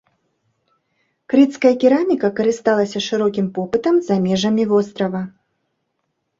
[1.33, 5.21] Крыцкая кераміка карысталася шырокім попытам за межамі вострава.